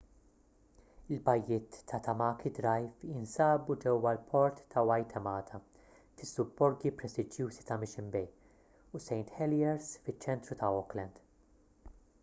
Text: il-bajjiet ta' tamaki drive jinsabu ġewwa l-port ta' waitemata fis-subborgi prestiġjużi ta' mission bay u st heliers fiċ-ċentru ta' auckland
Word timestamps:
il-bajjiet 1.15 1.75
ta' 1.91 1.99
tamaki 2.07 2.51
drive 2.59 3.05
jinsabu 3.09 3.75
ġewwa 3.83 4.13
l-port 4.17 4.63
ta' 4.77 4.85
waitemata 4.93 5.61
fis-subborgi 5.83 6.95
prestiġjużi 7.03 7.69
ta' 7.69 7.79
mission 7.85 8.11
bay 8.19 8.27
u 9.01 9.05
st 9.05 9.37
heliers 9.37 9.93
fiċ-ċentru 10.09 10.59
ta' 10.65 10.73
auckland 10.81 11.23